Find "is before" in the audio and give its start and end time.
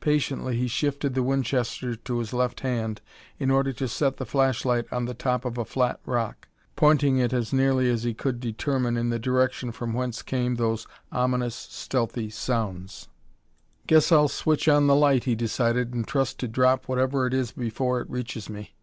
17.32-18.00